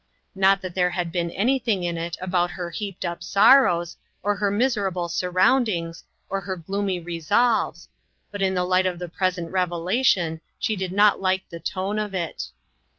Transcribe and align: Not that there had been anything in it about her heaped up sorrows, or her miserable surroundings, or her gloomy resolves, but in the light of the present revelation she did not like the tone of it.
Not 0.33 0.61
that 0.63 0.73
there 0.73 0.89
had 0.89 1.11
been 1.11 1.29
anything 1.29 1.83
in 1.83 1.95
it 1.95 2.17
about 2.19 2.49
her 2.49 2.71
heaped 2.71 3.05
up 3.05 3.21
sorrows, 3.21 3.97
or 4.23 4.33
her 4.35 4.49
miserable 4.49 5.07
surroundings, 5.09 6.03
or 6.27 6.41
her 6.41 6.55
gloomy 6.55 6.99
resolves, 6.99 7.87
but 8.31 8.41
in 8.41 8.55
the 8.55 8.63
light 8.65 8.87
of 8.87 8.97
the 8.97 9.07
present 9.09 9.51
revelation 9.51 10.41
she 10.57 10.75
did 10.75 10.91
not 10.91 11.21
like 11.21 11.47
the 11.49 11.59
tone 11.59 11.99
of 11.99 12.15
it. 12.15 12.49